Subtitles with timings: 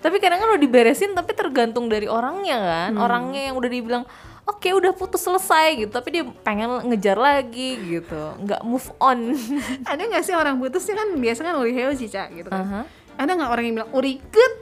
[0.00, 2.90] tapi kadang kan udah diberesin tapi tergantung dari orangnya kan.
[2.96, 3.04] Hmm.
[3.04, 4.04] Orangnya yang udah dibilang
[4.48, 5.92] oke udah putus selesai gitu.
[5.92, 8.34] Tapi dia pengen ngejar lagi gitu.
[8.40, 9.36] Nggak move on.
[9.90, 10.80] Ada nggak sih orang putus?
[10.80, 12.64] Putusnya kan biasanya kan uri heo sih cak gitu kan.
[12.64, 12.82] Aha.
[13.20, 14.56] ada nggak orang yang bilang uri good